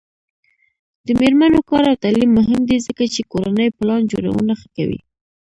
[1.05, 4.99] د میرمنو کار او تعلیم مهم دی ځکه چې کورنۍ پلان جوړونه ښه کوي.